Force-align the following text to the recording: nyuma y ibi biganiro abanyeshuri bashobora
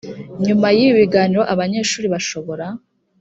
nyuma 0.45 0.67
y 0.75 0.79
ibi 0.85 0.93
biganiro 1.01 1.43
abanyeshuri 1.53 2.07
bashobora 2.13 2.65